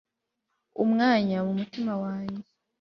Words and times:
umwanya 0.83 1.37
mu 1.45 1.53
mutima 1.59 1.93
wanjye 2.03 2.43